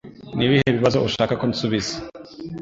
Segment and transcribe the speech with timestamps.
[0.35, 1.95] Ni ibihe bibazo ushaka ko nsubiza?